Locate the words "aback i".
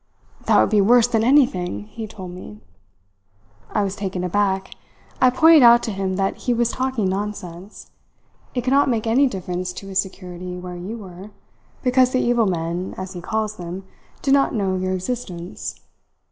4.23-5.29